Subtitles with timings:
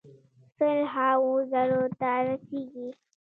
[0.55, 2.87] سل هاوو زرو ته رسیږي.